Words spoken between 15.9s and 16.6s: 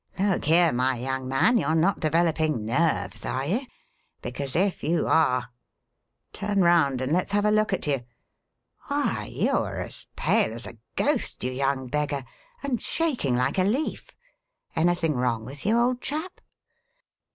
chap?"